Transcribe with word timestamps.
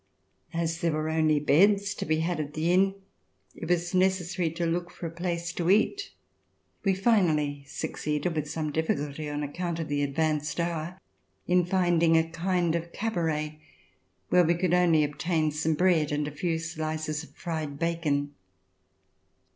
As 0.55 0.81
there 0.81 0.93
were 0.93 1.09
only 1.09 1.39
beds 1.39 1.93
to 1.93 2.07
be 2.07 2.21
had 2.21 2.39
at 2.39 2.55
the 2.55 2.71
inn, 2.73 2.95
it 3.53 3.69
was 3.69 3.93
necessary 3.93 4.49
to 4.53 4.65
look 4.65 4.89
for 4.89 5.05
a 5.05 5.11
place 5.11 5.53
to 5.53 5.69
eat. 5.69 6.11
We 6.83 6.95
finally 6.95 7.65
succeeded, 7.67 8.35
with 8.35 8.49
some 8.49 8.71
difficulty, 8.71 9.29
on 9.29 9.43
account 9.43 9.79
of 9.79 9.89
the 9.89 10.01
advanced 10.01 10.59
hour, 10.59 10.97
in 11.45 11.65
finding 11.67 12.17
a 12.17 12.27
kind 12.27 12.73
of 12.73 12.91
cabaret, 12.91 13.61
where 14.29 14.43
we 14.43 14.55
could 14.55 14.73
only 14.73 15.03
obtain 15.03 15.51
some 15.51 15.75
bread 15.75 16.11
and 16.11 16.27
a 16.27 16.31
few 16.31 16.57
slices 16.57 17.23
of 17.23 17.35
fried 17.35 17.77
bacon. 17.77 18.33